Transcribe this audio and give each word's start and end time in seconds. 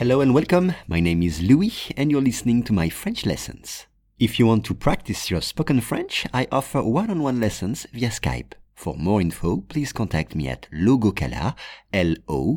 Hello 0.00 0.22
and 0.22 0.32
welcome. 0.32 0.72
My 0.88 0.98
name 0.98 1.22
is 1.22 1.42
Louis 1.42 1.92
and 1.94 2.10
you're 2.10 2.22
listening 2.22 2.62
to 2.62 2.72
my 2.72 2.88
French 2.88 3.26
lessons. 3.26 3.86
If 4.18 4.38
you 4.38 4.46
want 4.46 4.64
to 4.64 4.74
practice 4.74 5.30
your 5.30 5.42
spoken 5.42 5.82
French, 5.82 6.26
I 6.32 6.46
offer 6.50 6.82
one-on-one 6.82 7.38
lessons 7.38 7.86
via 7.92 8.08
Skype. 8.08 8.54
For 8.74 8.96
more 8.96 9.20
info, 9.20 9.58
please 9.68 9.92
contact 9.92 10.34
me 10.34 10.48
at 10.48 10.68
logokala, 10.72 11.54
L-O-G-O-K-A-L-A, 11.92 12.54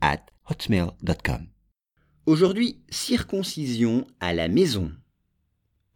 at 0.00 0.30
hotmail.com. 0.48 1.48
Aujourd'hui, 2.24 2.78
circoncision 2.88 4.06
à 4.18 4.32
la 4.32 4.48
maison. 4.48 4.92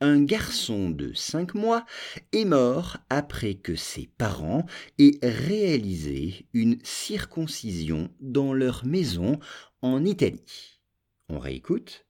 Un 0.04 0.24
garçon 0.24 0.90
de 0.90 1.12
5 1.14 1.54
mois 1.54 1.86
est 2.32 2.44
mort 2.44 2.96
après 3.08 3.54
que 3.54 3.76
ses 3.76 4.10
parents 4.18 4.66
aient 4.98 5.20
réalisé 5.22 6.46
une 6.52 6.80
circoncision 6.82 8.10
dans 8.18 8.52
leur 8.52 8.84
maison 8.84 9.38
en 9.80 10.04
Italie. 10.04 10.80
On 11.28 11.38
réécoute. 11.38 12.04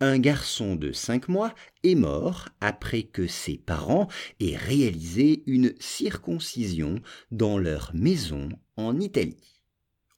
Un 0.00 0.18
garçon 0.18 0.76
de 0.76 0.92
5 0.92 1.28
mois 1.28 1.54
est 1.84 1.94
mort 1.94 2.50
après 2.60 3.04
que 3.04 3.26
ses 3.26 3.56
parents 3.56 4.08
aient 4.40 4.58
réalisé 4.58 5.42
une 5.46 5.72
circoncision 5.80 6.96
dans 7.30 7.56
leur 7.56 7.92
maison 7.94 8.50
en 8.76 9.00
Italie. 9.00 9.62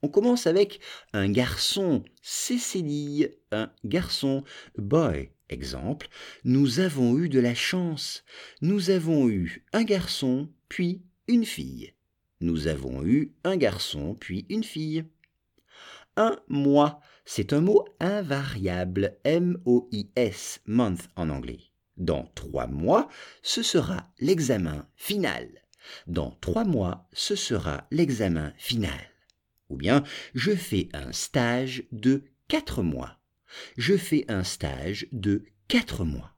On 0.03 0.09
commence 0.09 0.47
avec 0.47 0.81
un 1.13 1.31
garçon, 1.31 2.03
Cécilie, 2.21 3.27
un 3.53 3.71
garçon, 3.85 4.43
boy. 4.77 5.31
Exemple, 5.51 6.07
nous 6.45 6.79
avons 6.79 7.17
eu 7.17 7.27
de 7.27 7.39
la 7.39 7.53
chance. 7.53 8.23
Nous 8.61 8.89
avons 8.89 9.27
eu 9.27 9.65
un 9.73 9.83
garçon, 9.83 10.49
puis 10.69 11.03
une 11.27 11.45
fille. 11.45 11.93
Nous 12.39 12.67
avons 12.67 13.05
eu 13.05 13.33
un 13.43 13.57
garçon, 13.57 14.15
puis 14.15 14.45
une 14.49 14.63
fille. 14.63 15.03
Un 16.15 16.39
mois, 16.47 17.01
c'est 17.25 17.51
un 17.51 17.59
mot 17.59 17.85
invariable, 17.99 19.17
M-O-I-S, 19.25 20.61
month 20.65 21.09
en 21.17 21.29
anglais. 21.29 21.59
Dans 21.97 22.31
trois 22.33 22.67
mois, 22.67 23.09
ce 23.43 23.61
sera 23.61 24.09
l'examen 24.19 24.87
final. 24.95 25.49
Dans 26.07 26.31
trois 26.41 26.63
mois, 26.63 27.09
ce 27.11 27.35
sera 27.35 27.87
l'examen 27.91 28.53
final. 28.57 29.11
Ou 29.69 29.75
bien, 29.75 30.03
je 30.33 30.55
fais 30.55 30.87
un 30.93 31.11
stage 31.11 31.83
de 31.91 32.23
quatre 32.47 32.83
mois. 32.83 33.20
Je 33.77 33.97
fais 33.97 34.25
un 34.27 34.43
stage 34.43 35.07
de 35.11 35.43
quatre 35.67 36.03
mois. 36.05 36.35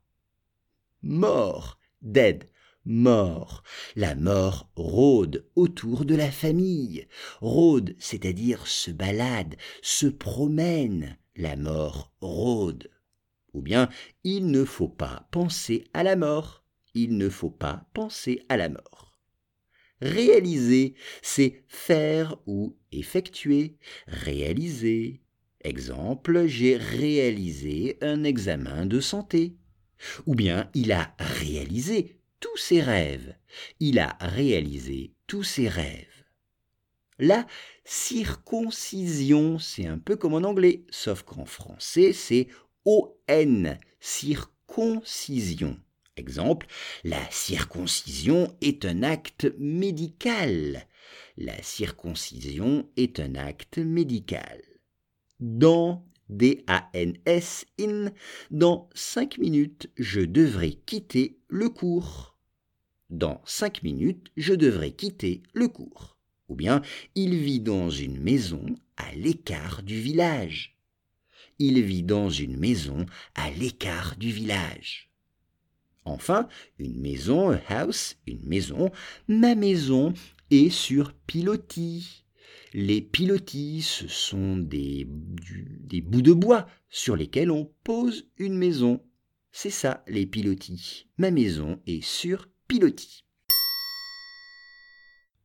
Mort, 1.02 1.80
dead, 2.02 2.50
mort. 2.86 3.64
La 3.96 4.16
mort 4.16 4.70
rôde 4.76 5.50
autour 5.56 6.06
de 6.06 6.16
la 6.16 6.32
famille. 6.32 7.08
Rôde, 7.42 7.96
c'est-à-dire 8.00 8.68
se 8.68 8.92
balade, 8.92 9.56
se 9.82 10.08
promène. 10.08 11.18
La 11.36 11.56
mort 11.56 12.14
rôde. 12.22 12.92
Ou 13.54 13.62
bien, 13.62 13.90
il 14.24 14.48
ne 14.48 14.66
faut 14.66 14.90
pas 14.90 15.28
penser 15.32 15.86
à 15.94 16.04
la 16.04 16.16
mort. 16.16 16.64
Il 16.94 17.18
ne 17.18 17.30
faut 17.30 17.50
pas 17.50 17.88
penser 17.94 18.44
à 18.50 18.58
la 18.58 18.70
mort. 18.70 19.20
Réaliser, 20.02 20.96
c'est 21.22 21.64
faire 21.68 22.38
ou 22.46 22.78
effectuer. 22.92 23.78
Réaliser. 24.08 25.22
Exemple, 25.64 26.46
j'ai 26.46 26.76
réalisé 26.76 27.98
un 28.02 28.24
examen 28.24 28.86
de 28.86 29.00
santé. 29.00 29.56
Ou 30.26 30.36
bien, 30.36 30.70
il 30.74 30.92
a 30.92 31.16
réalisé 31.20 32.18
tous 32.40 32.58
ses 32.58 32.82
rêves. 32.82 33.36
Il 33.80 34.00
a 34.00 34.18
réalisé 34.20 35.14
tous 35.28 35.44
ses 35.44 35.70
rêves. 35.70 36.08
La 37.20 37.48
circoncision, 37.86 39.60
c'est 39.60 39.86
un 39.86 40.00
peu 40.00 40.18
comme 40.18 40.34
en 40.34 40.44
anglais, 40.44 40.84
sauf 40.90 41.22
qu'en 41.24 41.46
français, 41.46 42.12
c'est 42.12 42.48
ON, 42.84 43.78
circoncision. 44.02 45.80
Exemple, 46.18 46.68
la 47.04 47.22
circoncision 47.32 48.56
est 48.62 48.84
un 48.84 49.04
acte 49.04 49.48
médical. 49.58 50.86
La 51.38 51.62
circoncision 51.64 52.90
est 52.98 53.20
un 53.20 53.36
acte 53.36 53.78
médical. 53.78 54.62
Dans 55.40 56.06
D-A-N-S, 56.30 57.66
in, 57.80 58.12
dans 58.52 58.90
cinq 58.94 59.38
minutes, 59.38 59.90
je 59.98 60.22
devrais 60.22 60.74
quitter 60.86 61.38
le 61.48 61.70
cours. 61.70 62.38
Dans 63.10 63.42
cinq 63.46 63.84
minutes, 63.84 64.32
je 64.38 64.54
devrais 64.54 64.92
quitter 64.92 65.44
le 65.54 65.68
cours. 65.68 66.18
Ou 66.50 66.56
bien, 66.56 66.82
il 67.16 67.38
vit 67.38 67.60
dans 67.60 67.90
une 67.90 68.20
maison 68.20 68.66
à 68.98 69.14
l'écart 69.16 69.84
du 69.84 70.00
village. 70.00 70.78
Il 71.60 71.82
vit 71.84 72.04
dans 72.04 72.30
une 72.30 72.58
maison 72.58 73.06
à 73.36 73.52
l'écart 73.52 74.16
du 74.18 74.32
village. 74.32 75.10
Enfin, 76.06 76.48
une 76.80 77.00
maison, 77.00 77.52
a 77.52 77.60
house, 77.70 78.18
une 78.28 78.46
maison, 78.46 78.92
ma 79.28 79.56
maison 79.56 80.14
est 80.52 80.70
sur 80.70 81.14
pilotis. 81.14 82.23
Les 82.76 83.02
pilotis, 83.02 83.84
ce 83.84 84.08
sont 84.08 84.58
des, 84.58 85.06
bouts 85.06 86.24
de 86.24 86.34
bois 86.34 86.66
sur 86.90 87.16
lesquels 87.16 87.52
on 87.52 87.72
pose 87.84 88.28
une 88.38 88.58
maison. 88.58 89.00
C'est 89.52 89.70
ça, 89.70 90.04
les 90.08 90.26
pilotis. 90.26 91.06
Ma 91.20 91.30
maison 91.30 91.80
est 91.86 92.04
sur 92.04 92.50
pilotis. 92.68 93.26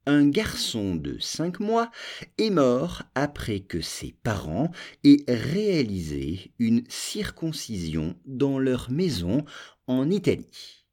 Un 0.06 0.26
garçon 0.26 0.96
de 0.96 1.18
5 1.18 1.60
mois 1.60 1.90
est 2.38 2.48
mort 2.48 3.02
après 3.14 3.60
que 3.60 3.82
ses 3.82 4.12
parents 4.22 4.70
aient 5.04 5.22
réalisé 5.28 6.52
une 6.58 6.82
circoncision 6.88 8.16
dans 8.24 8.58
leur 8.58 8.90
maison 8.90 9.44
en 9.86 10.08
Italie. 10.08 10.86